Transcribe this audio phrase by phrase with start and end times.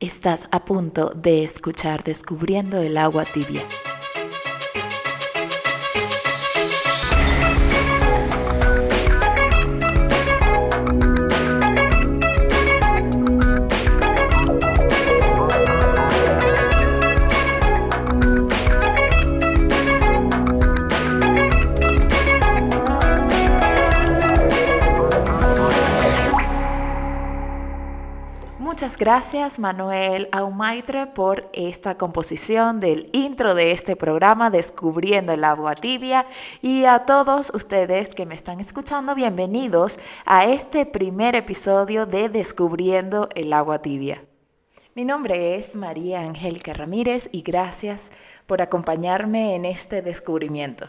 [0.00, 3.66] Estás a punto de escuchar Descubriendo el agua tibia.
[28.98, 36.26] Gracias Manuel Aumaitre por esta composición del intro de este programa Descubriendo el agua tibia
[36.60, 43.28] y a todos ustedes que me están escuchando, bienvenidos a este primer episodio de Descubriendo
[43.36, 44.24] el agua tibia.
[44.96, 48.10] Mi nombre es María Angélica Ramírez y gracias
[48.46, 50.88] por acompañarme en este descubrimiento.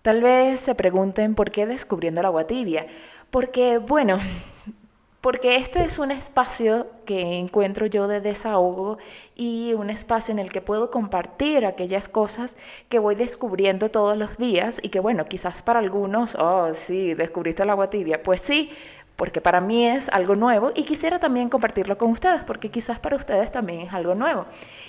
[0.00, 2.86] Tal vez se pregunten por qué descubriendo el agua tibia.
[3.30, 4.18] Porque, bueno,
[5.20, 8.98] porque este es un espacio que encuentro yo de desahogo
[9.36, 12.56] y un espacio en el que puedo compartir aquellas cosas
[12.88, 17.62] que voy descubriendo todos los días y que bueno, quizás para algunos, oh sí, descubriste
[17.62, 18.70] el agua tibia, pues sí,
[19.16, 23.16] porque para mí es algo nuevo y quisiera también compartirlo con ustedes, porque quizás para
[23.16, 24.46] ustedes también es algo nuevo.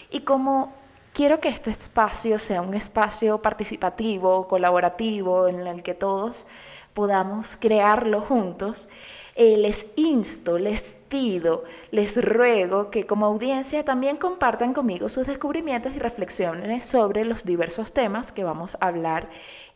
[0.10, 0.74] Y como
[1.14, 6.48] quiero que este espacio sea un espacio participativo, colaborativo, en el que todos
[6.94, 8.88] podamos crearlo juntos,
[9.36, 15.94] eh, les insto, les pido, les ruego que como audiencia también compartan conmigo sus descubrimientos
[15.96, 19.30] y reflexiones sobre los diversos temas que vamos a hablar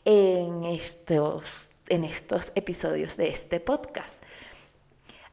[0.03, 4.21] en estos, en estos episodios de este podcast.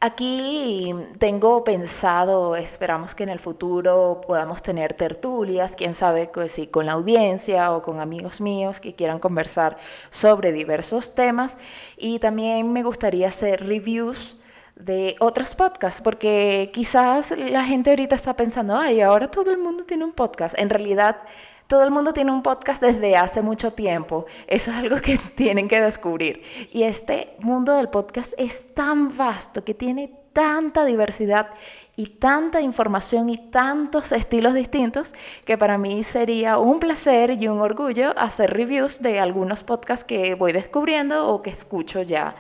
[0.05, 6.67] Aquí tengo pensado, esperamos que en el futuro podamos tener tertulias, quién sabe pues, si
[6.67, 9.79] con la audiencia o con amigos míos que quieran conversar
[10.11, 11.57] sobre diversos temas.
[11.97, 14.37] Y también me gustaría hacer reviews
[14.75, 19.85] de otros podcasts, porque quizás la gente ahorita está pensando, ay, ahora todo el mundo
[19.85, 20.59] tiene un podcast.
[20.59, 21.19] En realidad
[21.67, 24.27] todo el mundo tiene un podcast desde hace mucho tiempo.
[24.47, 26.43] Eso es algo que tienen que descubrir.
[26.73, 31.51] Y este mundo del podcast es tan vasto que tiene tanta diversidad
[31.97, 35.15] y tanta información y tantos estilos distintos
[35.45, 40.35] que para mí sería un placer y un orgullo hacer reviews de algunos podcasts que
[40.35, 42.35] voy descubriendo o que escucho ya.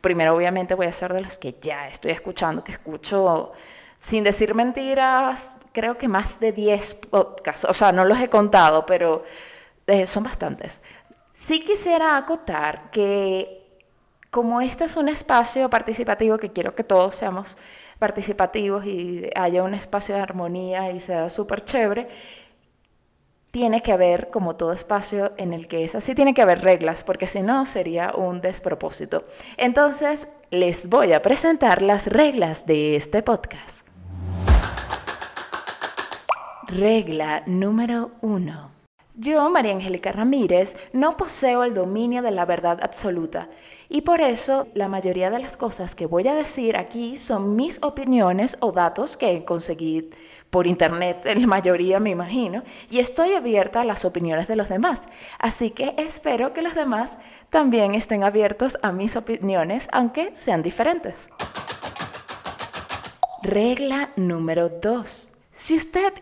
[0.00, 3.52] Primero obviamente voy a hacer de los que ya estoy escuchando, que escucho
[3.98, 8.86] sin decir mentiras, creo que más de 10 podcasts, o sea, no los he contado,
[8.86, 9.24] pero
[9.86, 10.80] eh, son bastantes.
[11.34, 13.58] Sí quisiera acotar que
[14.30, 17.56] como este es un espacio participativo, que quiero que todos seamos
[17.98, 22.08] participativos y haya un espacio de armonía y sea súper chévere,
[23.50, 27.02] tiene que haber, como todo espacio en el que es así, tiene que haber reglas,
[27.02, 29.24] porque si no sería un despropósito.
[29.56, 33.87] Entonces, les voy a presentar las reglas de este podcast.
[36.68, 38.70] Regla número uno.
[39.14, 43.48] Yo, María Angélica Ramírez, no poseo el dominio de la verdad absoluta
[43.88, 47.82] y por eso la mayoría de las cosas que voy a decir aquí son mis
[47.82, 50.10] opiniones o datos que conseguí
[50.50, 54.68] por internet, en la mayoría me imagino, y estoy abierta a las opiniones de los
[54.68, 55.04] demás.
[55.38, 57.16] Así que espero que los demás
[57.48, 61.30] también estén abiertos a mis opiniones, aunque sean diferentes.
[63.42, 65.30] Regla número 2.
[65.52, 66.12] Si usted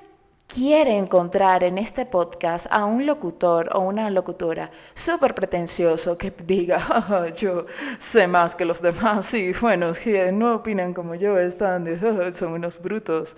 [0.46, 7.30] quiere encontrar en este podcast a un locutor o una locutora súper pretencioso que diga,
[7.36, 7.66] yo
[7.98, 11.86] sé más que los demás y bueno, si no opinan como yo, están,
[12.32, 13.36] son unos brutos,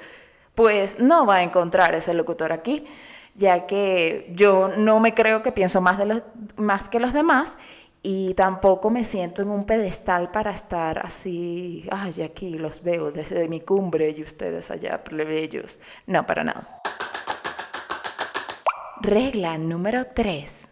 [0.55, 2.87] pues no va a encontrar ese locutor aquí,
[3.35, 6.23] ya que yo no me creo que pienso más, de los,
[6.57, 7.57] más que los demás
[8.03, 13.49] y tampoco me siento en un pedestal para estar así, ay, aquí los veo desde
[13.49, 15.79] mi cumbre y ustedes allá plebeyos.
[16.07, 16.81] No, para nada.
[19.01, 20.69] Regla número 3.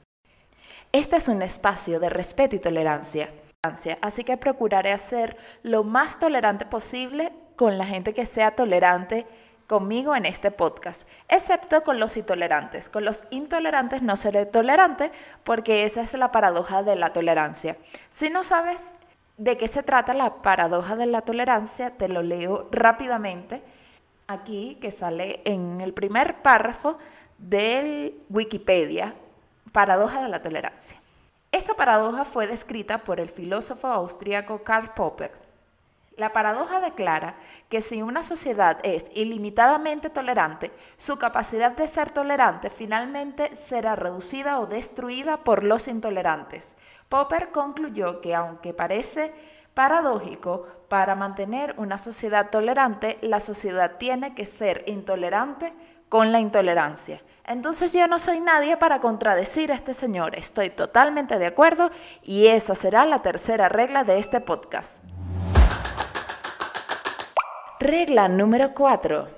[0.90, 3.30] Este es un espacio de respeto y tolerancia,
[4.00, 9.26] así que procuraré ser lo más tolerante posible con la gente que sea tolerante
[9.68, 12.88] conmigo en este podcast, excepto con los intolerantes.
[12.88, 15.12] Con los intolerantes no seré tolerante
[15.44, 17.76] porque esa es la paradoja de la tolerancia.
[18.10, 18.92] Si no sabes
[19.36, 23.62] de qué se trata la paradoja de la tolerancia, te lo leo rápidamente
[24.26, 26.98] aquí, que sale en el primer párrafo
[27.38, 29.14] del Wikipedia,
[29.72, 31.00] paradoja de la tolerancia.
[31.52, 35.32] Esta paradoja fue descrita por el filósofo austríaco Karl Popper.
[36.16, 37.36] La paradoja declara
[37.68, 44.58] que si una sociedad es ilimitadamente tolerante, su capacidad de ser tolerante finalmente será reducida
[44.60, 46.74] o destruida por los intolerantes.
[47.10, 49.34] Popper concluyó que aunque parece
[49.76, 55.74] Paradójico, para mantener una sociedad tolerante, la sociedad tiene que ser intolerante
[56.08, 57.22] con la intolerancia.
[57.44, 61.90] Entonces yo no soy nadie para contradecir a este señor, estoy totalmente de acuerdo
[62.22, 65.02] y esa será la tercera regla de este podcast.
[67.78, 69.28] Regla número 4.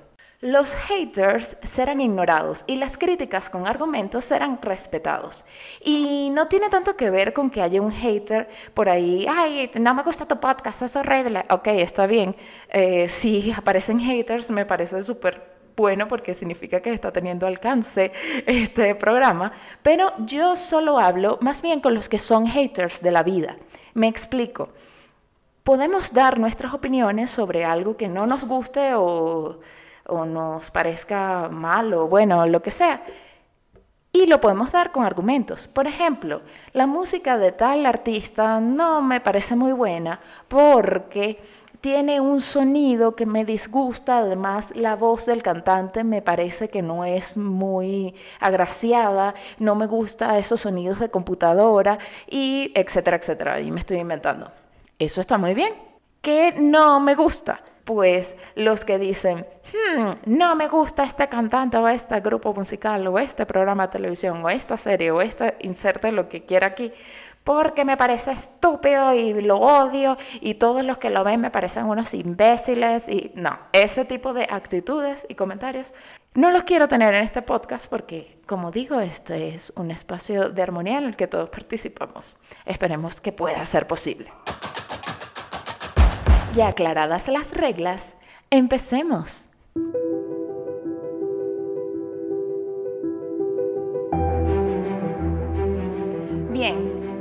[0.41, 5.45] Los haters serán ignorados y las críticas con argumentos serán respetados.
[5.81, 9.95] Y no tiene tanto que ver con que haya un hater por ahí, ay, no
[9.95, 11.45] me gusta tu podcast, es horrible.
[11.51, 12.37] Ok, está bien.
[12.69, 15.48] Eh, si aparecen haters, me parece súper
[15.79, 18.13] bueno porque significa que está teniendo alcance
[18.47, 23.23] este programa, pero yo solo hablo más bien con los que son haters de la
[23.23, 23.57] vida.
[23.95, 24.71] Me explico.
[25.63, 29.61] Podemos dar nuestras opiniones sobre algo que no nos guste o
[30.27, 33.03] nos parezca mal o bueno, lo que sea.
[34.11, 35.69] Y lo podemos dar con argumentos.
[35.69, 36.41] Por ejemplo,
[36.73, 41.39] la música de tal artista no me parece muy buena porque
[41.81, 47.05] tiene un sonido que me disgusta, además la voz del cantante me parece que no
[47.05, 53.61] es muy agraciada, no me gusta esos sonidos de computadora y etcétera, etcétera.
[53.61, 54.51] Y me estoy inventando.
[54.99, 55.75] Eso está muy bien.
[56.21, 57.63] ¿Qué no me gusta?
[57.89, 63.19] pues los que dicen, hmm, no me gusta este cantante o este grupo musical o
[63.19, 66.93] este programa de televisión o esta serie o este, inserte lo que quiera aquí,
[67.49, 71.87] porque me parece estúpido y lo odio y todos los que lo ven me parecen
[71.87, 75.95] unos imbéciles y no, ese tipo de actitudes y comentarios
[76.35, 80.61] no los quiero tener en este podcast porque, como digo, este es un espacio de
[80.61, 82.37] armonía en el que todos participamos.
[82.67, 84.31] Esperemos que pueda ser posible.
[86.55, 88.13] Ya aclaradas las reglas,
[88.51, 89.47] empecemos.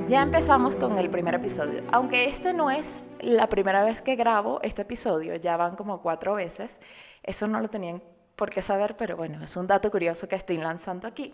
[0.07, 1.83] Ya empezamos con el primer episodio.
[1.91, 6.35] Aunque este no es la primera vez que grabo este episodio, ya van como cuatro
[6.35, 6.79] veces.
[7.23, 8.01] Eso no lo tenían
[8.37, 11.33] por qué saber, pero bueno, es un dato curioso que estoy lanzando aquí.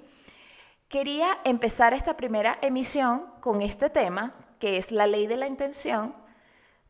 [0.88, 6.16] Quería empezar esta primera emisión con este tema, que es la ley de la intención,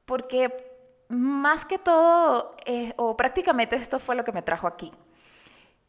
[0.06, 0.56] porque
[1.10, 4.92] más que todo, eh, o prácticamente esto fue lo que me trajo aquí.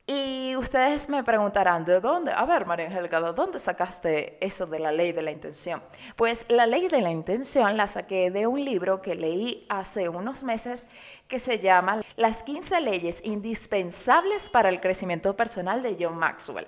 [0.06, 2.31] Y ustedes me preguntarán, ¿de dónde?
[2.31, 5.83] A ver, María Angélica, ¿de dónde sacaste eso de la ley de la intención?
[6.15, 10.43] Pues la ley de la intención la saqué de un libro que leí hace unos
[10.43, 10.87] meses
[11.27, 16.67] que se llama Las 15 leyes indispensables para el crecimiento personal de John Maxwell.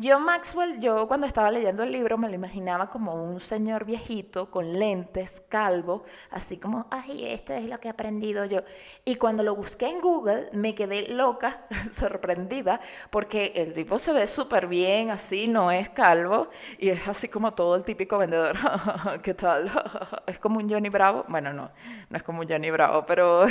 [0.00, 4.50] John Maxwell, yo cuando estaba leyendo el libro me lo imaginaba como un señor viejito
[4.50, 8.60] con lentes, calvo, así como, ay, esto es lo que he aprendido yo.
[9.04, 12.80] Y cuando lo busqué en Google me quedé loca, sorprendida,
[13.10, 16.48] porque el tipo se ve súper bien, así, no es calvo,
[16.78, 18.56] y es así como todo el típico vendedor.
[19.22, 19.70] ¿Qué tal?
[20.26, 21.26] es como un Johnny Bravo.
[21.28, 21.70] Bueno, no,
[22.08, 23.44] no es como un Johnny Bravo, pero,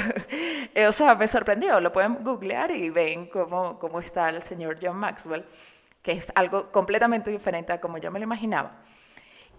[0.74, 1.80] eh, o sea, me sorprendió.
[1.80, 5.46] Lo pueden googlear y ven cómo, cómo está el señor John Maxwell
[6.02, 8.82] que es algo completamente diferente a como yo me lo imaginaba.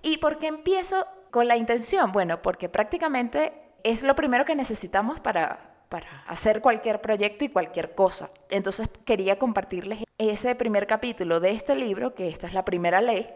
[0.02, 2.12] ¿Y por qué empiezo con la intención?
[2.12, 3.52] Bueno, porque prácticamente
[3.84, 8.30] es lo primero que necesitamos para, para hacer cualquier proyecto y cualquier cosa.
[8.50, 13.28] Entonces quería compartirles ese primer capítulo de este libro, que esta es la primera ley,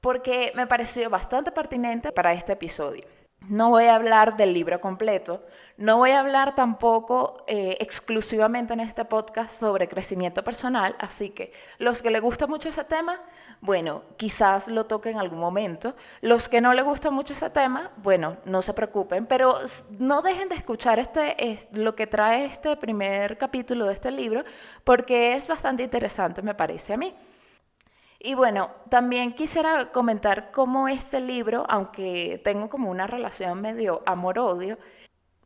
[0.00, 3.04] porque me pareció bastante pertinente para este episodio.
[3.48, 5.42] No voy a hablar del libro completo,
[5.76, 11.52] no voy a hablar tampoco eh, exclusivamente en este podcast sobre crecimiento personal, así que
[11.78, 13.20] los que les gusta mucho ese tema,
[13.60, 15.94] bueno, quizás lo toque en algún momento.
[16.20, 19.58] Los que no les gusta mucho ese tema, bueno, no se preocupen, pero
[19.98, 24.44] no dejen de escuchar este, es, lo que trae este primer capítulo de este libro,
[24.84, 27.14] porque es bastante interesante, me parece a mí.
[28.26, 34.78] Y bueno, también quisiera comentar cómo este libro, aunque tengo como una relación medio amor-odio,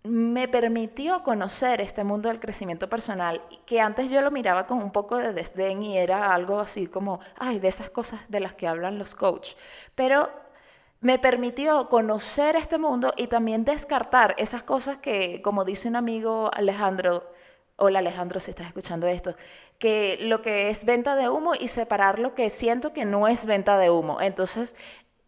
[0.05, 4.93] me permitió conocer este mundo del crecimiento personal, que antes yo lo miraba con un
[4.93, 8.69] poco de desdén y era algo así como, ay, de esas cosas de las que
[8.69, 9.57] hablan los coaches.
[9.97, 10.31] Pero
[11.01, 16.49] me permitió conocer este mundo y también descartar esas cosas que, como dice un amigo
[16.55, 17.25] Alejandro,
[17.79, 19.37] hola Alejandro si estás escuchando esto,
[19.79, 23.47] que lo que es venta de humo y separar lo que siento que no es
[23.47, 24.21] venta de humo.
[24.21, 24.75] Entonces,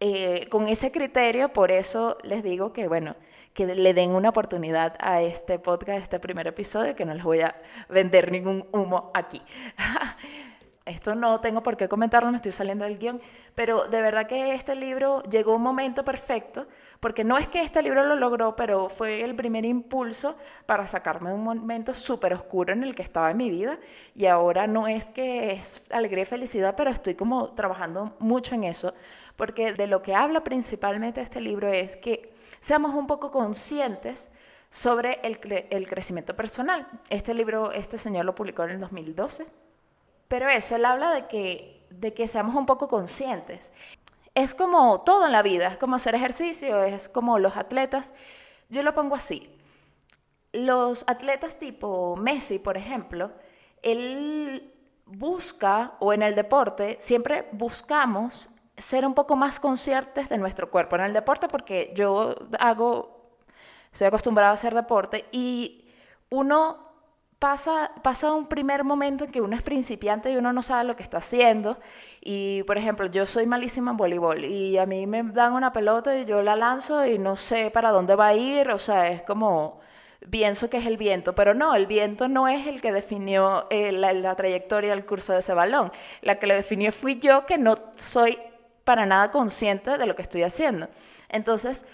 [0.01, 3.15] eh, con ese criterio, por eso les digo que, bueno,
[3.53, 7.41] que le den una oportunidad a este podcast, este primer episodio, que no les voy
[7.41, 7.55] a
[7.89, 9.41] vender ningún humo aquí.
[10.85, 13.21] esto no tengo por qué comentarlo, me estoy saliendo del guion,
[13.55, 16.67] pero de verdad que este libro llegó un momento perfecto,
[17.01, 21.29] porque no es que este libro lo logró, pero fue el primer impulso para sacarme
[21.29, 23.79] de un momento súper oscuro en el que estaba en mi vida,
[24.15, 28.65] y ahora no es que es alegría y felicidad, pero estoy como trabajando mucho en
[28.65, 28.93] eso,
[29.35, 34.31] porque de lo que habla principalmente este libro es que seamos un poco conscientes
[34.69, 35.39] sobre el,
[35.71, 36.87] el, crecimiento personal.
[37.09, 39.47] Este libro, este señor lo publicó en el 2012,
[40.27, 43.73] pero eso, él habla de que, de que seamos un poco conscientes.
[44.33, 48.13] Es como todo en la vida, es como hacer ejercicio, es como los atletas.
[48.69, 49.49] Yo lo pongo así.
[50.53, 53.31] Los atletas tipo Messi, por ejemplo,
[53.81, 54.73] él
[55.05, 60.95] busca, o en el deporte, siempre buscamos ser un poco más conscientes de nuestro cuerpo.
[60.95, 63.37] En el deporte, porque yo hago,
[63.91, 65.85] estoy acostumbrado a hacer deporte y
[66.29, 66.90] uno
[67.41, 70.95] pasa, pasa un primer momento en que uno es principiante y uno no sabe lo
[70.95, 71.79] que está haciendo.
[72.21, 76.15] Y, por ejemplo, yo soy malísima en voleibol y a mí me dan una pelota
[76.15, 78.69] y yo la lanzo y no sé para dónde va a ir.
[78.69, 79.79] O sea, es como
[80.29, 83.91] pienso que es el viento, pero no, el viento no es el que definió eh,
[83.91, 85.91] la, trayectoria del curso de ese balón.
[86.21, 88.37] La que lo definió fui yo, que no soy
[88.83, 90.89] para nada consciente de lo que estoy haciendo.
[91.27, 91.87] Entonces,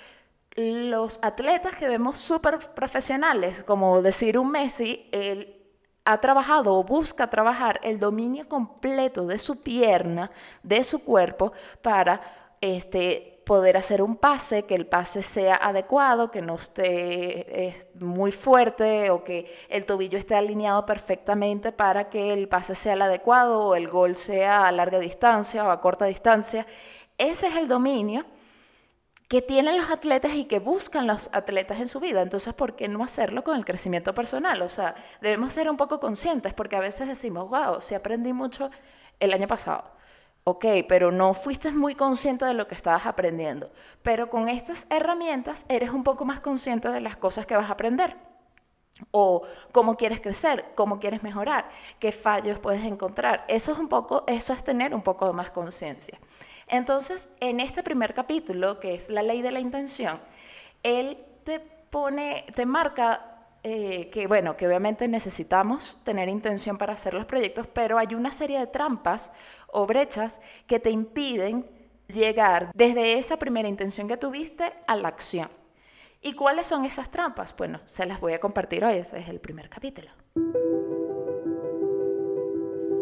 [0.57, 5.55] los atletas que vemos súper profesionales, como decir un Messi, él
[6.03, 10.31] ha trabajado o busca trabajar el dominio completo de su pierna,
[10.63, 11.51] de su cuerpo,
[11.83, 12.21] para
[12.59, 18.31] este, poder hacer un pase, que el pase sea adecuado, que no esté eh, muy
[18.31, 23.59] fuerte o que el tobillo esté alineado perfectamente para que el pase sea el adecuado
[23.59, 26.65] o el gol sea a larga distancia o a corta distancia.
[27.17, 28.25] Ese es el dominio
[29.27, 32.21] que tienen los atletas y que buscan los atletas en su vida.
[32.21, 34.61] Entonces, ¿por qué no hacerlo con el crecimiento personal?
[34.61, 38.69] O sea, debemos ser un poco conscientes porque a veces decimos, wow, sí aprendí mucho
[39.19, 39.97] el año pasado
[40.49, 43.69] Ok, pero no fuiste muy consciente de lo que estabas aprendiendo.
[44.01, 47.73] Pero con estas herramientas eres un poco más consciente de las cosas que vas a
[47.73, 48.15] aprender.
[49.11, 49.43] O
[49.73, 51.69] cómo quieres crecer, cómo quieres mejorar,
[51.99, 53.43] qué fallos puedes encontrar.
[53.49, 56.17] Eso es un poco, eso es tener un poco más conciencia.
[56.67, 60.19] Entonces, en este primer capítulo, que es la ley de la intención,
[60.83, 67.13] él te pone, te marca eh, que bueno, que obviamente necesitamos tener intención para hacer
[67.13, 69.31] los proyectos, pero hay una serie de trampas
[69.67, 71.65] o brechas que te impiden
[72.07, 75.49] llegar desde esa primera intención que tuviste a la acción.
[76.21, 77.55] ¿Y cuáles son esas trampas?
[77.57, 80.09] Bueno, se las voy a compartir hoy, ese es el primer capítulo.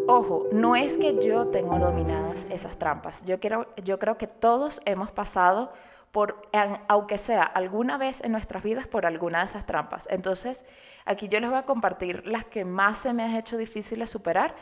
[0.08, 3.24] Ojo, no es que yo tengo dominadas esas trampas.
[3.24, 5.72] Yo, quiero, yo creo que todos hemos pasado
[6.88, 10.08] aunque sea alguna vez en nuestras vidas, por alguna de esas trampas.
[10.10, 10.64] Entonces,
[11.04, 14.54] aquí yo les voy a compartir las que más se me han hecho difíciles superar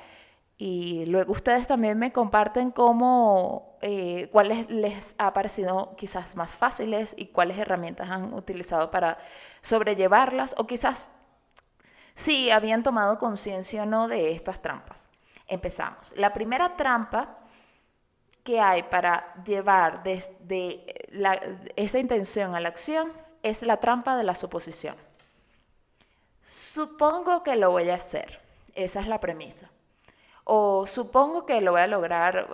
[0.57, 7.15] y luego ustedes también me comparten cómo, eh, cuáles les ha parecido quizás más fáciles
[7.17, 9.19] y cuáles herramientas han utilizado para
[9.61, 11.13] sobrellevarlas o quizás
[12.15, 15.09] si habían tomado conciencia o no de estas trampas.
[15.47, 16.13] Empezamos.
[16.17, 17.39] La primera trampa
[18.43, 20.85] que hay para llevar desde
[21.77, 24.97] esa intención a la acción es la trampa de la suposición.
[26.43, 28.41] Supongo que lo voy a hacer.
[28.75, 29.71] Esa es la premisa.
[30.45, 32.49] O supongo que lo voy a lograr.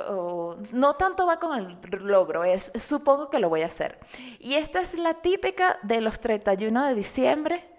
[0.73, 3.99] No tanto va con el logro, es supongo que lo voy a hacer.
[4.39, 7.70] Y esta es la típica de los 31 de diciembre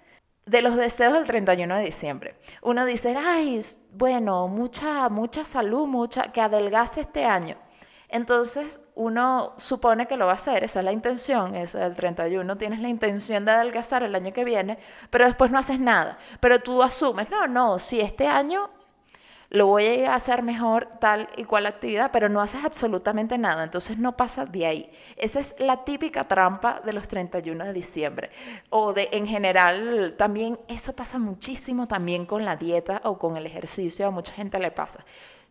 [0.51, 2.35] de los deseos del 31 de diciembre.
[2.61, 3.61] Uno dice, ay,
[3.93, 7.55] bueno, mucha, mucha salud, mucha, que adelgace este año.
[8.09, 12.57] Entonces uno supone que lo va a hacer, esa es la intención, es el 31,
[12.57, 14.77] tienes la intención de adelgazar el año que viene,
[15.09, 16.17] pero después no haces nada.
[16.41, 18.69] Pero tú asumes, no, no, si este año
[19.51, 23.97] lo voy a hacer mejor tal y cual actividad, pero no haces absolutamente nada, entonces
[23.97, 24.91] no pasa de ahí.
[25.17, 28.29] Esa es la típica trampa de los 31 de diciembre.
[28.69, 33.45] O de en general, también eso pasa muchísimo también con la dieta o con el
[33.45, 35.03] ejercicio, a mucha gente le pasa.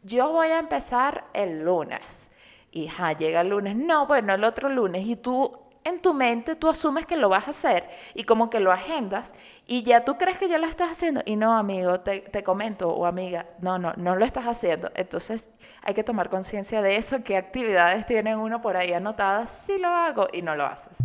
[0.03, 2.31] Yo voy a empezar el lunes
[2.71, 6.57] y ja, llega el lunes, no, bueno, el otro lunes, y tú en tu mente
[6.57, 9.35] tú asumes que lo vas a hacer y como que lo agendas
[9.67, 13.07] y ya tú crees que ya lo estás haciendo y no, amigo, te, comento o
[13.07, 14.91] amiga, no, no, no lo estás haciendo.
[14.95, 15.51] Entonces
[15.83, 19.89] hay que tomar conciencia de eso, qué actividades tienen uno por ahí anotadas, si lo
[19.89, 20.99] hago y no lo haces.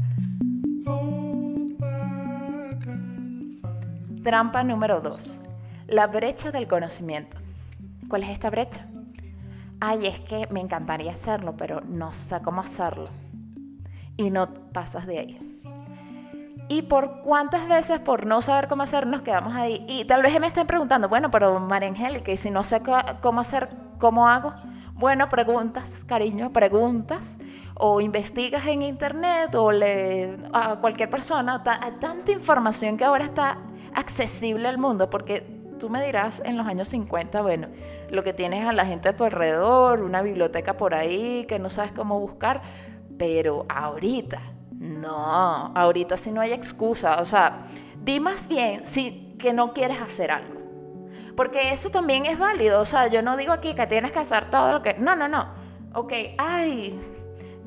[4.23, 5.39] Trampa número dos,
[5.87, 7.37] la brecha del conocimiento.
[8.07, 8.87] ¿Cuál es esta brecha?
[9.79, 13.05] ay, es que me encantaría hacerlo, pero no sé cómo hacerlo.
[14.17, 15.39] Y no pasas de ahí.
[16.67, 19.85] ¿Y por cuántas veces por no saber cómo hacer nos quedamos ahí?
[19.87, 22.81] Y tal vez me estén preguntando, bueno, pero María Angélica, ¿y si no sé
[23.21, 23.69] cómo hacer,
[23.99, 24.53] cómo hago?
[24.93, 27.37] Bueno, preguntas, cariño, preguntas,
[27.75, 31.61] o investigas en internet o le a cualquier persona,
[31.99, 33.57] tanta información que ahora está
[33.93, 37.67] accesible al mundo, porque Tú me dirás en los años 50, bueno,
[38.09, 41.69] lo que tienes a la gente a tu alrededor, una biblioteca por ahí que no
[41.69, 42.61] sabes cómo buscar,
[43.17, 44.41] pero ahorita
[44.71, 47.19] No, ahorita sí no hay excusa.
[47.21, 47.67] O sea,
[48.03, 50.61] di más bien si que no quieres hacer algo.
[51.35, 52.81] Porque eso también es válido.
[52.81, 54.95] O sea, yo no digo aquí que tienes que hacer todo lo que...
[54.95, 55.47] No, no, no.
[55.93, 56.99] Ok, ay,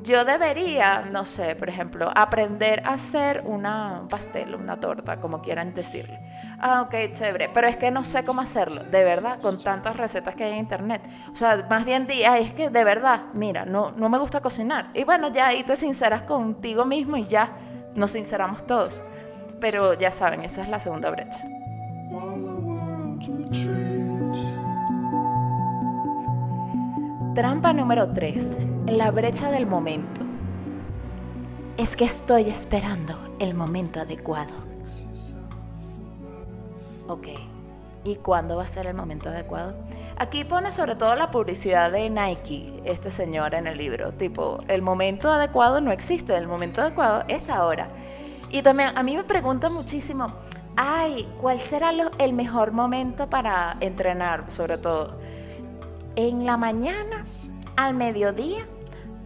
[0.03, 5.41] yo debería, no sé, por ejemplo, aprender a hacer una, un pastel, una torta, como
[5.41, 6.21] quieran decirle.
[6.61, 10.35] Ah, ok, chévere, pero es que no sé cómo hacerlo, de verdad, con tantas recetas
[10.35, 11.03] que hay en internet.
[11.33, 14.41] O sea, más bien di, ay, es que de verdad, mira, no, no me gusta
[14.41, 14.91] cocinar.
[14.95, 17.51] Y bueno, ya ahí te sinceras contigo mismo y ya
[17.95, 19.03] nos sinceramos todos.
[19.61, 21.43] Pero ya saben, esa es la segunda brecha.
[27.39, 28.59] Trampa número 3.
[28.87, 30.23] La brecha del momento.
[31.77, 34.51] Es que estoy esperando el momento adecuado.
[37.07, 37.29] Ok.
[38.03, 39.77] ¿Y cuándo va a ser el momento adecuado?
[40.17, 44.11] Aquí pone sobre todo la publicidad de Nike, este señor en el libro.
[44.11, 47.87] Tipo, el momento adecuado no existe, el momento adecuado es ahora.
[48.51, 50.27] Y también a mí me preguntan muchísimo,
[50.75, 55.28] ay, ¿cuál será el mejor momento para entrenar, sobre todo?
[56.19, 57.23] En la mañana,
[57.77, 58.67] al mediodía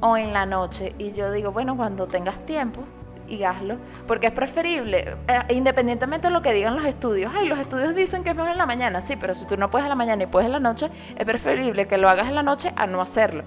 [0.00, 0.94] o en la noche.
[0.98, 2.82] Y yo digo, bueno, cuando tengas tiempo
[3.26, 7.32] y hazlo, porque es preferible, eh, independientemente de lo que digan los estudios.
[7.34, 9.70] Ay, los estudios dicen que es mejor en la mañana, sí, pero si tú no
[9.70, 12.34] puedes en la mañana y puedes en la noche, es preferible que lo hagas en
[12.34, 13.44] la noche a no hacerlo.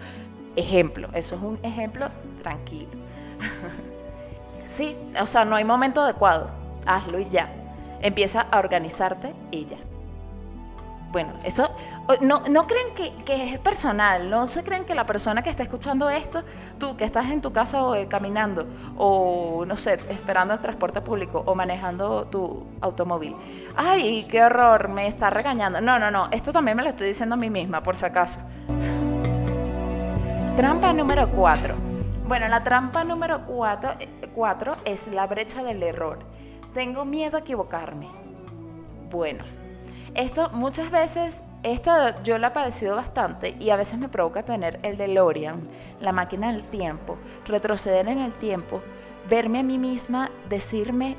[0.55, 2.07] Ejemplo, eso es un ejemplo
[2.41, 2.89] tranquilo.
[4.63, 6.49] sí, o sea, no hay momento adecuado,
[6.87, 7.53] hazlo y ya.
[8.01, 9.77] Empieza a organizarte y ya.
[11.15, 11.73] Bueno, eso
[12.19, 16.09] no, no creen que, es personal, no se creen que la persona que está escuchando
[16.09, 16.43] esto,
[16.77, 18.67] tú que estás en tu casa o eh, caminando
[18.97, 23.33] o no sé, esperando el transporte público o manejando tu automóvil.
[23.77, 25.79] Ay, qué horror, me está regañando.
[25.79, 28.41] No, no, no, esto también me lo estoy diciendo a mí misma, por si acaso.
[30.57, 31.75] Trampa número 4.
[32.27, 36.19] Bueno, la trampa número 4 eh, es la brecha del error.
[36.73, 38.09] Tengo miedo a equivocarme.
[39.09, 39.45] Bueno,
[40.15, 44.79] esto muchas veces, esta yo la he padecido bastante y a veces me provoca tener
[44.83, 45.67] el DeLorean,
[45.99, 48.81] la máquina del tiempo, retroceder en el tiempo,
[49.29, 51.15] verme a mí misma, decirme,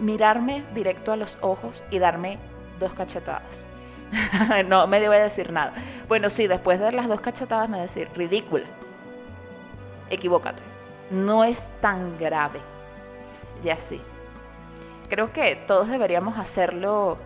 [0.00, 2.38] mirarme directo a los ojos y darme
[2.80, 3.68] dos cachetadas.
[4.66, 5.72] no me debo decir nada.
[6.08, 8.64] Bueno, sí, después de las dos cachetadas me decir, ridícula,
[10.10, 10.62] equivócate,
[11.10, 12.60] no es tan grave.
[13.62, 14.00] Y así.
[15.08, 17.18] Creo que todos deberíamos hacerlo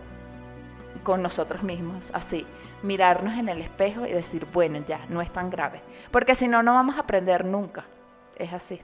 [1.03, 2.45] con nosotros mismos, así,
[2.83, 5.81] mirarnos en el espejo y decir, bueno, ya, no es tan grave,
[6.11, 7.85] porque si no, no vamos a aprender nunca,
[8.37, 8.81] es así.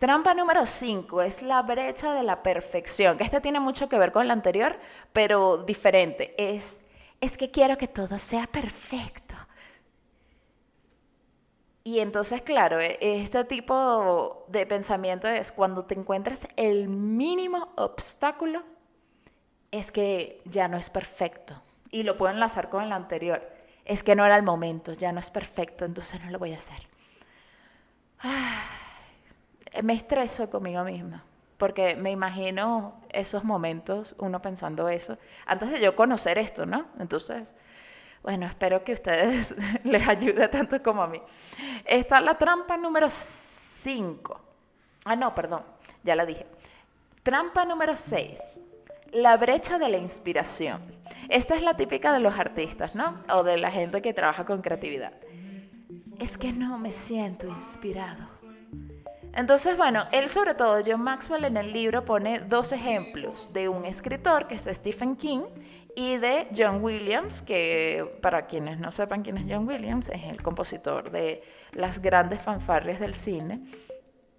[0.00, 4.12] Trampa número 5 es la brecha de la perfección, que este tiene mucho que ver
[4.12, 4.78] con la anterior,
[5.12, 6.34] pero diferente.
[6.38, 6.80] Es,
[7.20, 9.34] es que quiero que todo sea perfecto.
[11.84, 18.62] Y entonces, claro, e, este tipo de pensamiento es cuando te encuentras el mínimo obstáculo
[19.70, 21.60] es que ya no es perfecto.
[21.90, 23.48] Y lo puedo enlazar con el anterior.
[23.84, 26.58] Es que no era el momento, ya no es perfecto, entonces no lo voy a
[26.58, 26.78] hacer.
[29.82, 31.24] me estreso conmigo misma,
[31.56, 36.86] porque me imagino esos momentos, uno pensando eso, antes de yo conocer esto, ¿no?
[36.98, 37.56] Entonces,
[38.22, 39.54] bueno, espero que ustedes
[39.84, 41.20] les ayude tanto como a mí.
[41.84, 44.40] Está la trampa número 5.
[45.04, 45.64] Ah, no, perdón,
[46.02, 46.46] ya la dije.
[47.22, 48.60] Trampa número 6
[49.12, 50.80] la brecha de la inspiración.
[51.28, 53.22] Esta es la típica de los artistas, ¿no?
[53.32, 55.12] O de la gente que trabaja con creatividad.
[56.18, 58.28] Es que no me siento inspirado.
[59.32, 63.84] Entonces, bueno, él sobre todo, John Maxwell en el libro pone dos ejemplos de un
[63.84, 65.42] escritor que es Stephen King
[65.94, 70.42] y de John Williams, que para quienes no sepan quién es John Williams, es el
[70.42, 71.42] compositor de
[71.72, 73.60] las grandes fanfarrias del cine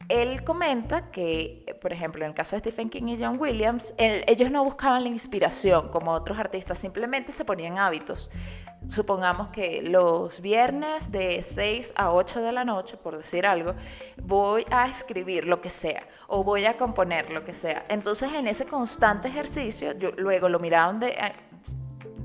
[0.10, 4.52] él comenta que, por ejemplo, en el caso de Stephen King y John Williams, ellos
[4.52, 8.30] no buscaban la inspiración como otros artistas, simplemente se ponían hábitos.
[8.90, 13.76] Supongamos que los viernes de 6 a 8 de la noche, por decir algo,
[14.24, 17.86] voy a escribir lo que sea o voy a componer lo que sea.
[17.90, 21.32] Entonces, en ese constante ejercicio, luego lo miraban eh,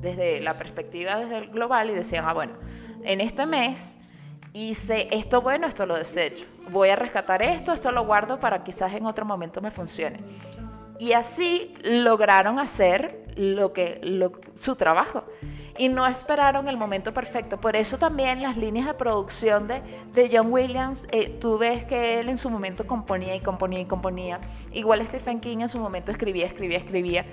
[0.00, 2.54] desde la perspectiva desde el global y decían, ah, bueno,
[3.04, 3.98] en este mes
[4.56, 6.44] hice esto bueno, esto lo desecho.
[6.70, 10.20] Voy a rescatar esto, esto lo guardo para quizás en otro momento me funcione.
[10.98, 14.00] Y así lograron hacer lo que,
[14.58, 15.24] su trabajo
[15.78, 17.58] y no esperaron el momento perfecto.
[17.58, 22.20] Por eso también las líneas de producción de, de John Williams, eh, tú ves que
[22.20, 24.40] él en su momento componía y componía y componía.
[24.72, 27.24] Igual Stephen King en su momento escribía, escribía, escribía.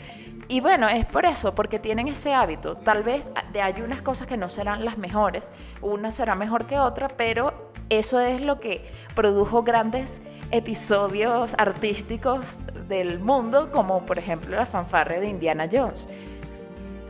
[0.47, 2.75] Y bueno, es por eso, porque tienen ese hábito.
[2.75, 5.49] Tal vez de, hay unas cosas que no serán las mejores,
[5.81, 13.19] una será mejor que otra, pero eso es lo que produjo grandes episodios artísticos del
[13.19, 16.07] mundo, como por ejemplo la fanfarre de Indiana Jones.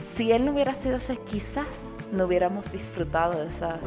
[0.03, 3.79] Si él no hubiera sido ese, quizás no hubiéramos disfrutado de esa...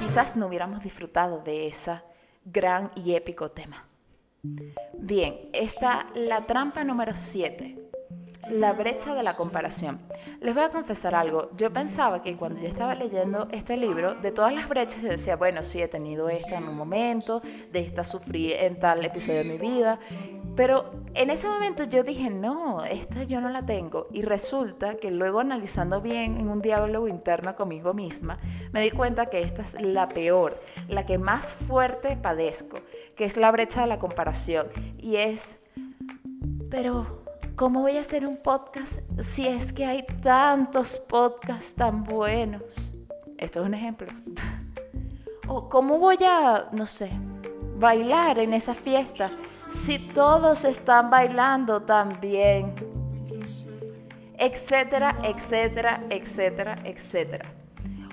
[0.00, 2.02] quizás no hubiéramos disfrutado de ese
[2.44, 3.86] gran y épico tema.
[4.98, 7.83] Bien, está la trampa número 7,
[8.50, 10.00] la brecha de la comparación.
[10.40, 14.32] Les voy a confesar algo, yo pensaba que cuando yo estaba leyendo este libro, de
[14.32, 17.40] todas las brechas yo decía, bueno, sí, he tenido esta en un momento,
[17.72, 19.98] de esta sufrí en tal episodio de mi vida,
[20.56, 24.06] pero en ese momento yo dije, no, esta yo no la tengo.
[24.12, 28.36] Y resulta que luego analizando bien en un diálogo interno conmigo misma,
[28.72, 32.76] me di cuenta que esta es la peor, la que más fuerte padezco,
[33.16, 34.68] que es la brecha de la comparación.
[34.98, 35.56] Y es,
[36.70, 37.23] pero
[37.56, 42.92] ¿Cómo voy a hacer un podcast si es que hay tantos podcasts tan buenos?
[43.38, 44.08] Esto es un ejemplo.
[45.46, 47.10] ¿O cómo voy a, no sé,
[47.76, 49.30] bailar en esa fiesta
[49.70, 52.74] si todos están bailando también?
[54.36, 57.48] Etcétera, etcétera, etcétera, etcétera.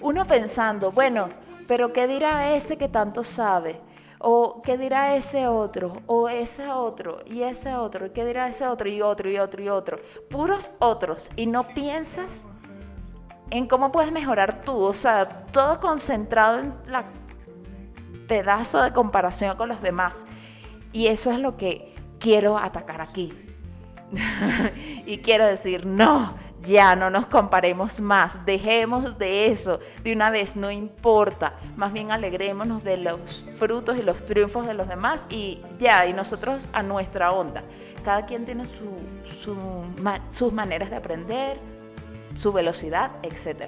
[0.01, 1.29] Uno pensando, bueno,
[1.67, 3.79] pero ¿qué dirá ese que tanto sabe?
[4.23, 8.87] O qué dirá ese otro, o ese otro, y ese otro, qué dirá ese otro,
[8.87, 9.97] y otro, y otro, y otro.
[10.29, 11.29] Puros otros.
[11.35, 12.45] Y no piensas
[13.49, 14.77] en cómo puedes mejorar tú.
[14.77, 17.05] O sea, todo concentrado en la
[18.27, 20.25] pedazo de comparación con los demás.
[20.93, 23.33] Y eso es lo que quiero atacar aquí.
[25.05, 30.55] y quiero decir, no, ya no nos comparemos más, dejemos de eso de una vez,
[30.55, 35.59] no importa, más bien alegrémonos de los frutos y los triunfos de los demás y
[35.79, 37.63] ya, y nosotros a nuestra onda.
[38.03, 41.59] Cada quien tiene sus maneras de aprender,
[42.33, 43.65] su velocidad, etc.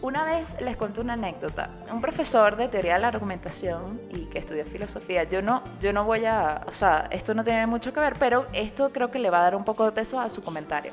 [0.00, 1.70] Una vez les cuento una anécdota.
[1.92, 6.04] Un profesor de teoría de la argumentación y que estudia filosofía, yo no, yo no
[6.04, 9.30] voy a, o sea, esto no tiene mucho que ver, pero esto creo que le
[9.30, 10.92] va a dar un poco de peso a su comentario.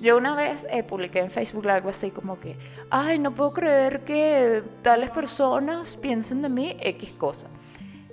[0.00, 2.56] Yo una vez eh, publiqué en Facebook algo así como que,
[2.88, 7.48] ay, no puedo creer que tales personas piensen de mí X cosa.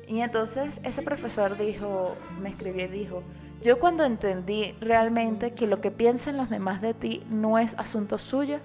[0.05, 3.23] Y entonces ese profesor dijo, me escribió y dijo,
[3.61, 8.17] yo cuando entendí realmente que lo que piensan los demás de ti no es asunto
[8.17, 8.59] suyo,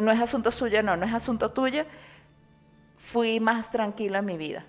[0.00, 1.84] no es asunto suyo, no, no es asunto tuyo,
[2.96, 4.66] fui más tranquilo en mi vida.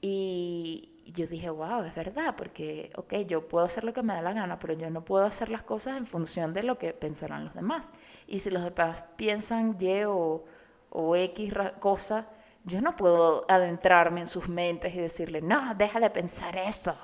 [0.00, 4.22] Y, yo dije, wow, es verdad, porque, ok, yo puedo hacer lo que me da
[4.22, 7.44] la gana, pero yo no puedo hacer las cosas en función de lo que pensarán
[7.44, 7.92] los demás.
[8.26, 10.44] Y si los demás piensan Y o,
[10.90, 12.28] o X cosa,
[12.64, 16.96] yo no puedo adentrarme en sus mentes y decirle, no, deja de pensar eso.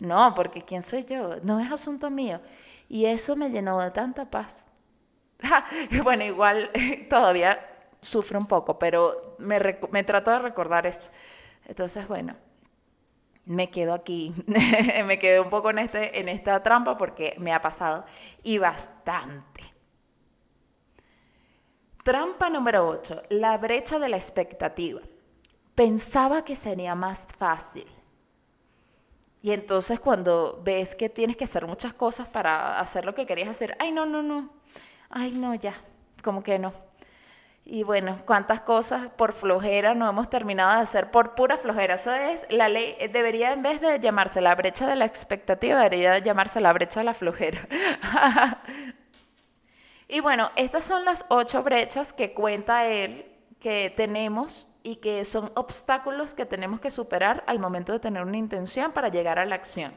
[0.00, 1.36] No, porque ¿quién soy yo?
[1.42, 2.40] No es asunto mío.
[2.88, 4.68] Y eso me llenó de tanta paz.
[6.02, 6.70] bueno, igual
[7.10, 7.58] todavía
[8.00, 9.58] sufro un poco, pero me,
[9.90, 11.10] me trato de recordar eso.
[11.66, 12.36] Entonces, bueno,
[13.46, 14.34] me quedo aquí,
[15.06, 18.04] me quedo un poco en, este, en esta trampa porque me ha pasado
[18.42, 19.74] y bastante.
[22.02, 25.00] Trampa número 8, la brecha de la expectativa.
[25.74, 27.86] Pensaba que sería más fácil.
[29.40, 33.48] Y entonces cuando ves que tienes que hacer muchas cosas para hacer lo que querías
[33.48, 34.50] hacer, ay, no, no, no,
[35.10, 35.74] ay, no, ya,
[36.22, 36.72] como que no.
[37.66, 41.94] Y bueno, cuántas cosas por flojera no hemos terminado de hacer por pura flojera.
[41.94, 46.18] Eso es, la ley debería en vez de llamarse la brecha de la expectativa, debería
[46.18, 47.66] llamarse la brecha de la flojera.
[50.08, 55.50] y bueno, estas son las ocho brechas que cuenta él que tenemos y que son
[55.54, 59.54] obstáculos que tenemos que superar al momento de tener una intención para llegar a la
[59.54, 59.94] acción.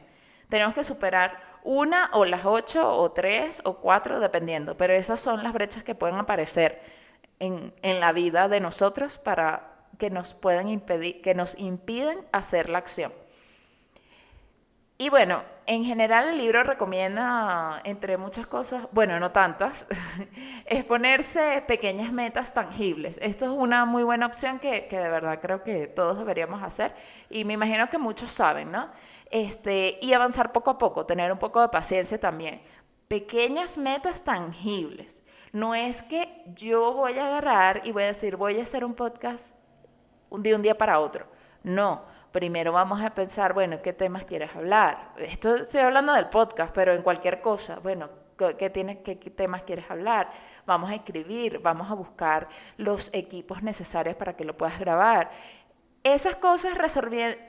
[0.48, 5.44] Tenemos que superar una o las ocho o tres o cuatro, dependiendo, pero esas son
[5.44, 6.82] las brechas que pueden aparecer
[7.40, 12.80] en, la vida de nosotros para que nos puedan impedir, que nos impiden hacer la
[12.80, 13.12] acción.
[15.00, 19.86] Y bueno, en general el libro recomienda, entre muchas cosas, bueno, no tantas,
[20.66, 23.20] es ponerse pequeñas metas tangibles.
[23.22, 26.96] Esto es una muy buena opción que, que, de verdad creo que todos deberíamos hacer
[27.30, 28.90] y me imagino que muchos saben, ¿no?
[29.30, 32.62] Este, y avanzar poco a poco, tener un poco de paciencia también.
[33.08, 35.24] Pequeñas metas tangibles.
[35.52, 38.94] No es que yo voy a agarrar y voy a decir, voy a hacer un
[38.94, 39.56] podcast
[40.32, 41.26] de un día para otro.
[41.64, 45.14] No, primero vamos a pensar, bueno, ¿qué temas quieres hablar?
[45.18, 50.30] Esto estoy hablando del podcast, pero en cualquier cosa, bueno, ¿qué, qué temas quieres hablar?
[50.66, 55.32] Vamos a escribir, vamos a buscar los equipos necesarios para que lo puedas grabar
[56.14, 56.76] esas cosas,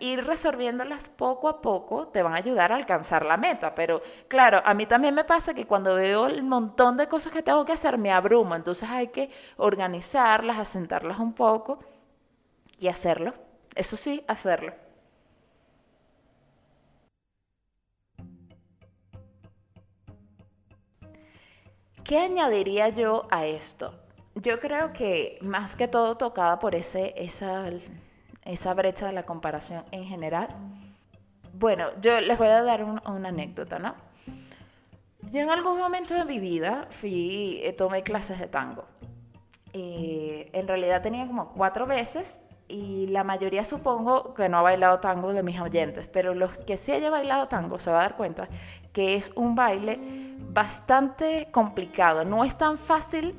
[0.00, 3.74] ir resolviéndolas poco a poco, te van a ayudar a alcanzar la meta.
[3.74, 7.42] Pero claro, a mí también me pasa que cuando veo el montón de cosas que
[7.42, 8.54] tengo que hacer, me abrumo.
[8.54, 11.78] Entonces hay que organizarlas, asentarlas un poco
[12.78, 13.34] y hacerlo.
[13.74, 14.72] Eso sí, hacerlo.
[22.04, 23.92] ¿Qué añadiría yo a esto?
[24.34, 27.70] Yo creo que más que todo tocada por ese, esa,
[28.48, 30.48] esa brecha de la comparación en general.
[31.52, 33.94] Bueno, yo les voy a dar una anécdota, ¿no?
[35.30, 38.84] Yo en algún momento de mi vida fui, eh, tomé clases de tango.
[39.74, 45.00] Eh, en realidad tenía como cuatro veces y la mayoría supongo que no ha bailado
[45.00, 48.16] tango de mis oyentes, pero los que sí haya bailado tango se va a dar
[48.16, 48.48] cuenta
[48.92, 49.98] que es un baile
[50.38, 52.24] bastante complicado.
[52.24, 53.34] No es tan fácil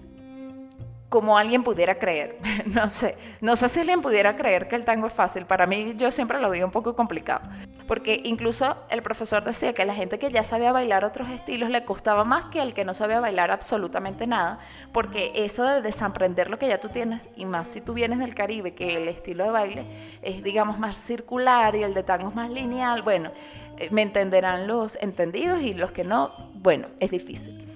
[1.10, 2.38] como alguien pudiera creer.
[2.70, 5.46] No sé, no sé si alguien pudiera creer que el tango es fácil.
[5.46, 7.42] Para mí yo siempre lo vi un poco complicado.
[7.88, 11.72] Porque incluso el profesor decía que a la gente que ya sabía bailar otros estilos
[11.72, 14.60] le costaba más que al que no sabía bailar absolutamente nada.
[14.92, 18.36] Porque eso de desaprender lo que ya tú tienes, y más si tú vienes del
[18.36, 19.86] Caribe, que el estilo de baile
[20.22, 23.32] es digamos más circular y el de tango es más lineal, bueno,
[23.78, 27.69] eh, me entenderán los entendidos y los que no, bueno, es difícil.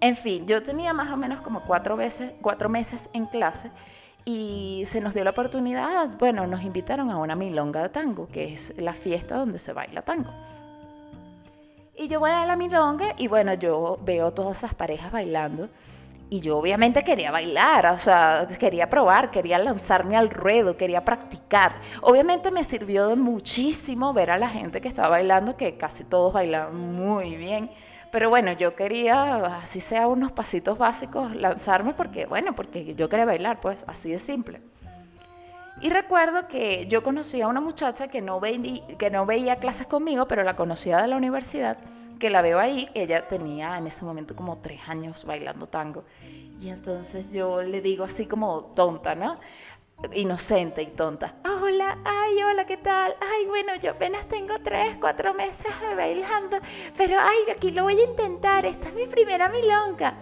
[0.00, 3.70] En fin, yo tenía más o menos como cuatro, veces, cuatro meses en clase
[4.24, 8.52] y se nos dio la oportunidad, bueno, nos invitaron a una milonga de tango, que
[8.52, 10.30] es la fiesta donde se baila tango.
[11.96, 15.70] Y yo voy a la milonga y bueno, yo veo todas esas parejas bailando
[16.28, 21.76] y yo obviamente quería bailar, o sea, quería probar, quería lanzarme al ruedo, quería practicar.
[22.02, 26.32] Obviamente me sirvió de muchísimo ver a la gente que estaba bailando, que casi todos
[26.32, 27.70] bailaban muy bien.
[28.12, 33.24] Pero bueno, yo quería, así sea unos pasitos básicos, lanzarme porque, bueno, porque yo quería
[33.24, 34.60] bailar, pues así de simple.
[35.80, 39.86] Y recuerdo que yo conocí a una muchacha que no, veía, que no veía clases
[39.86, 41.76] conmigo, pero la conocía de la universidad,
[42.18, 46.04] que la veo ahí, ella tenía en ese momento como tres años bailando tango.
[46.60, 49.38] Y entonces yo le digo así como tonta, ¿no?
[50.12, 51.34] Inocente y tonta.
[51.44, 53.16] Hola, ay, hola, ¿qué tal?
[53.20, 56.58] Ay, bueno, yo apenas tengo tres, cuatro meses bailando,
[56.96, 60.14] pero ay, aquí lo voy a intentar, esta es mi primera milonga.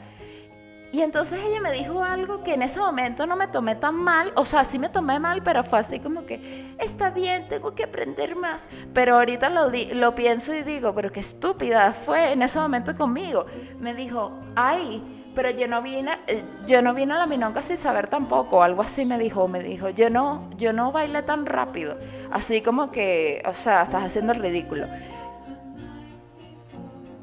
[0.93, 4.33] Y entonces ella me dijo algo que en ese momento no me tomé tan mal,
[4.37, 7.83] o sea, sí me tomé mal, pero fue así como que, está bien, tengo que
[7.83, 8.69] aprender más.
[8.93, 13.45] Pero ahorita lo, lo pienso y digo, pero qué estúpida fue en ese momento conmigo.
[13.81, 17.77] Me dijo, ay, pero yo no vine, eh, yo no vine a la minonga sin
[17.77, 21.99] saber tampoco, algo así me dijo, me dijo, yo no, yo no bailé tan rápido,
[22.31, 24.87] así como que, o sea, estás haciendo el ridículo.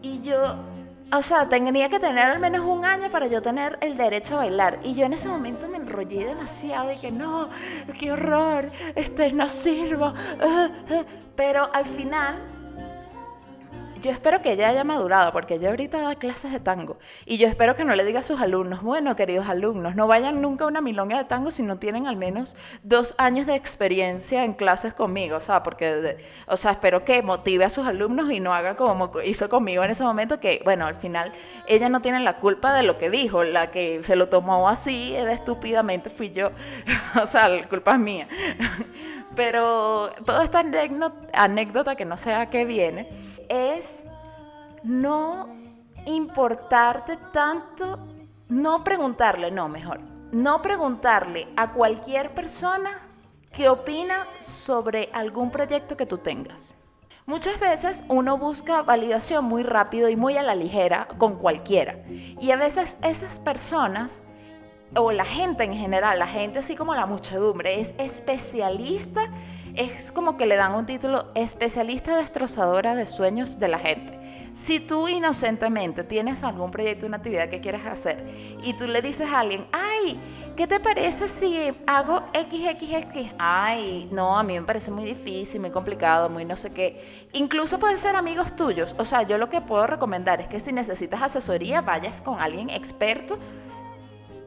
[0.02, 0.56] Y yo,
[1.14, 4.38] o sea, tenía que tener al menos un año para yo tener el derecho a
[4.38, 4.80] bailar.
[4.84, 7.50] Y yo en ese momento me enrollé demasiado y que no,
[8.00, 10.14] qué horror, este no sirvo.
[10.42, 11.04] Ah, ah".
[11.36, 12.36] Pero al final
[14.02, 16.98] yo espero que ella haya madurado, porque ella ahorita da clases de tango.
[17.26, 20.42] Y yo espero que no le diga a sus alumnos, bueno, queridos alumnos, no vayan
[20.42, 24.44] nunca a una milonga de tango si no tienen al menos dos años de experiencia
[24.44, 25.38] en clases conmigo.
[25.38, 29.12] O sea, porque, o sea, espero que motive a sus alumnos y no haga como
[29.24, 31.32] hizo conmigo en ese momento, que, bueno, al final
[31.68, 35.12] ella no tiene la culpa de lo que dijo, la que se lo tomó así,
[35.12, 36.52] de estúpidamente fui yo.
[37.22, 38.28] o sea, la culpa es mía.
[39.36, 40.64] Pero toda esta
[41.34, 43.08] anécdota, que no sé a qué viene,
[43.52, 44.04] es
[44.84, 45.50] no
[46.06, 48.00] importarte tanto,
[48.50, 50.00] no preguntarle, no, mejor,
[50.32, 53.08] no preguntarle a cualquier persona
[53.52, 56.76] qué opina sobre algún proyecto que tú tengas.
[57.26, 62.04] Muchas veces uno busca validación muy rápido y muy a la ligera con cualquiera.
[62.08, 64.24] Y a veces esas personas
[64.96, 69.30] o la gente en general, la gente así como la muchedumbre, es especialista,
[69.76, 74.20] es como que le dan un título especialista destrozadora de sueños de la gente.
[74.54, 78.26] Si tú inocentemente tienes algún proyecto, una actividad que quieres hacer
[78.64, 80.20] y tú le dices a alguien, ay,
[80.58, 83.34] ¿qué te parece si hago XXX?
[83.38, 87.28] Ay, no, a mí me parece muy difícil, muy complicado, muy no sé qué.
[87.32, 88.94] Incluso pueden ser amigos tuyos.
[88.98, 92.70] O sea, yo lo que puedo recomendar es que si necesitas asesoría, vayas con alguien
[92.70, 93.38] experto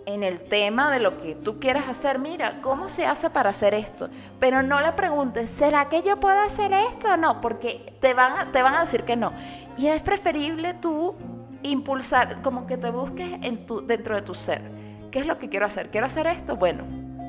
[0.07, 3.75] en el tema de lo que tú quieras hacer, mira, ¿cómo se hace para hacer
[3.75, 4.09] esto?
[4.38, 7.17] Pero no le preguntes, ¿será que yo puedo hacer esto?
[7.17, 9.33] No, porque te van a, te van a decir que no.
[9.77, 11.14] Y es preferible tú
[11.62, 14.62] impulsar, como que te busques en tu, dentro de tu ser.
[15.11, 15.90] ¿Qué es lo que quiero hacer?
[15.90, 16.57] ¿Quiero hacer esto?
[16.57, 16.85] Bueno,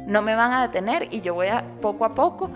[0.08, 2.50] no me van a detener y yo voy a poco a poco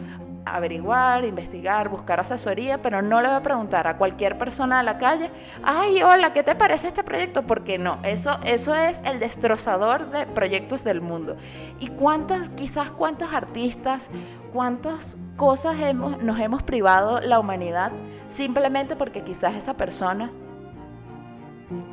[0.56, 4.98] averiguar, investigar, buscar asesoría, pero no le voy a preguntar a cualquier persona de la
[4.98, 5.30] calle,
[5.64, 7.44] ay, hola, ¿qué te parece este proyecto?
[7.44, 11.36] Porque no, eso, eso es el destrozador de proyectos del mundo.
[11.80, 14.10] ¿Y cuántas, quizás cuántos artistas,
[14.54, 17.92] cuántas cosas hemos, nos hemos privado la humanidad
[18.28, 20.32] simplemente porque quizás esa persona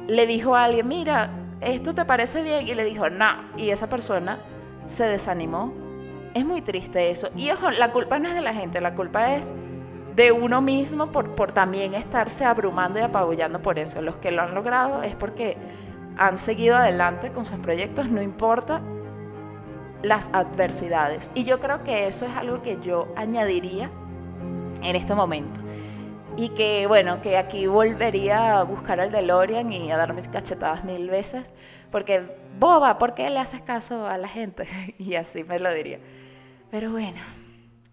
[0.06, 2.66] le dijo a alguien, mira, ¿esto te parece bien?
[2.66, 4.38] Y le dijo, no, y esa persona
[4.86, 5.85] se desanimó
[6.36, 7.30] es muy triste eso.
[7.34, 9.54] Y la culpa no es de la gente, la culpa es
[10.14, 14.02] de uno mismo por, por también estarse abrumando y apabullando por eso.
[14.02, 15.56] Los que lo han logrado es porque
[16.18, 18.82] han seguido adelante con sus proyectos, no importa
[20.02, 21.30] las adversidades.
[21.34, 23.90] Y yo creo que eso es algo que yo añadiría
[24.82, 25.60] en este momento.
[26.36, 30.84] Y que bueno, que aquí volvería a buscar al DeLorean y a dar mis cachetadas
[30.84, 31.54] mil veces,
[31.90, 32.22] porque
[32.58, 34.64] boba, ¿por qué le haces caso a la gente?
[34.98, 35.98] Y así me lo diría.
[36.70, 37.20] Pero bueno,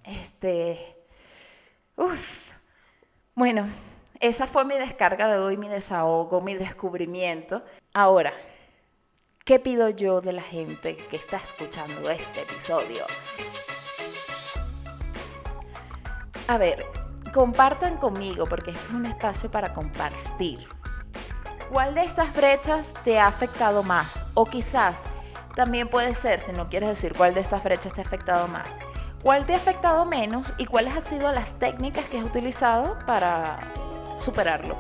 [0.06, 0.96] este...
[1.96, 2.52] Uf.
[3.36, 3.68] Bueno,
[4.20, 7.64] esa fue mi descarga de hoy, mi desahogo, mi descubrimiento.
[7.94, 8.34] Ahora,
[9.46, 13.06] ¿qué pido yo de la gente que está escuchando este episodio?
[16.48, 16.86] A ver,
[17.34, 20.68] compartan conmigo porque este es un espacio para compartir.
[21.72, 24.26] ¿Cuál de estas brechas te ha afectado más?
[24.36, 25.10] O quizás
[25.56, 28.80] también puede ser, si no quieres decir cuál de estas brechas te ha afectado más,
[29.22, 33.60] cuál te ha afectado menos y cuáles han sido las técnicas que has utilizado para
[34.20, 34.76] superarlo.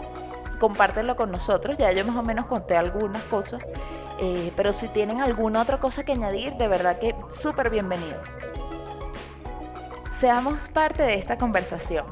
[0.59, 3.67] Compártelo con nosotros, ya yo más o menos conté algunas cosas,
[4.19, 8.21] eh, pero si tienen alguna otra cosa que añadir, de verdad que súper bienvenido.
[10.11, 12.05] Seamos parte de esta conversación.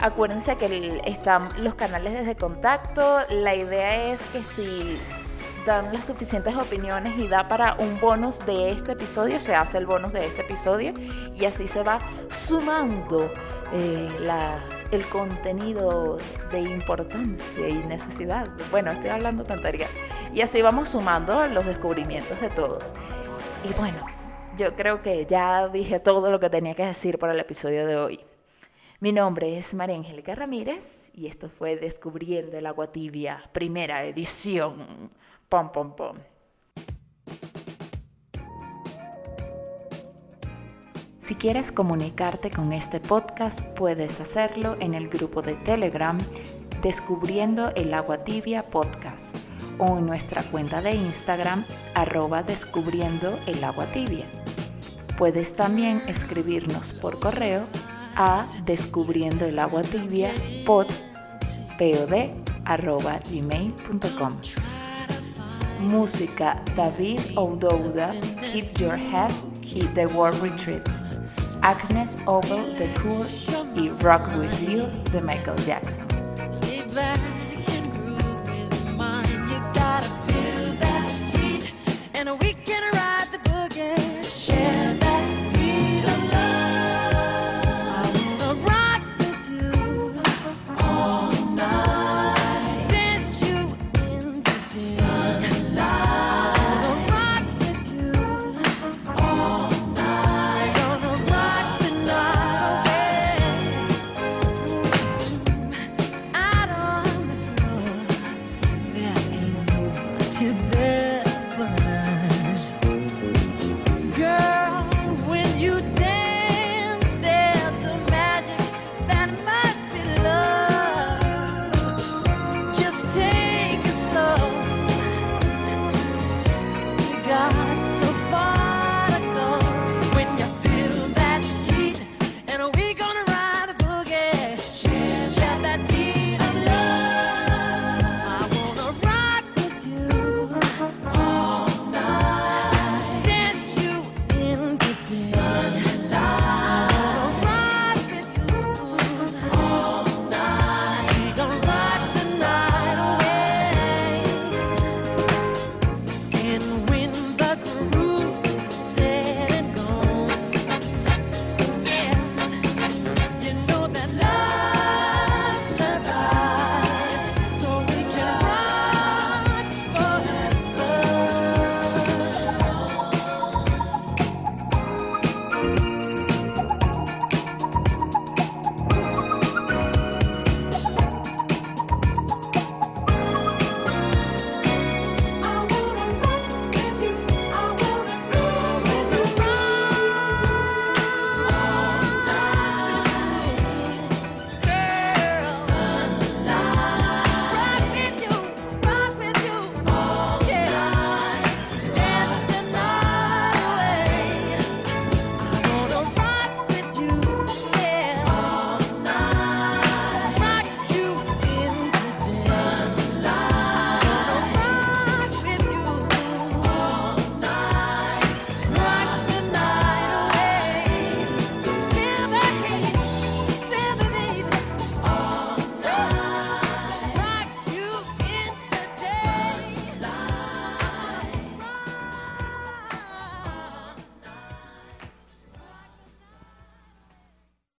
[0.00, 3.20] Acuérdense que están los canales desde contacto.
[3.30, 4.98] La idea es que si
[5.68, 9.84] dan las suficientes opiniones y da para un bonus de este episodio, se hace el
[9.84, 10.94] bonus de este episodio
[11.34, 11.98] y así se va
[12.30, 13.30] sumando
[13.74, 14.08] eh,
[14.90, 16.16] el contenido
[16.50, 18.48] de importancia y necesidad.
[18.70, 19.90] Bueno, estoy hablando tonterías.
[20.32, 22.94] Y así vamos sumando los descubrimientos de todos.
[23.62, 23.98] Y bueno,
[24.56, 27.96] yo creo que ya dije todo lo que tenía que decir para el episodio de
[27.96, 28.20] hoy.
[29.00, 35.10] Mi nombre es María Angélica Ramírez y esto fue Descubriendo el agua tibia, primera edición.
[35.48, 36.16] Pom, pom, pom.
[41.18, 46.18] Si quieres comunicarte con este podcast, puedes hacerlo en el grupo de Telegram
[46.82, 49.36] Descubriendo el Agua Tibia Podcast
[49.78, 54.26] o en nuestra cuenta de Instagram arroba Descubriendo el Agua Tibia.
[55.18, 57.66] Puedes también escribirnos por correo
[58.16, 60.30] a descubriendo el agua tibia
[60.66, 60.86] pod,
[62.64, 64.67] arroba gmail.com
[65.80, 68.12] música David Oudouda,
[68.42, 71.04] Keep Your Head, Keep the World Retreats,
[71.62, 73.26] Agnes Obel, The Cool
[73.76, 76.06] y Rock With You de Michael Jackson.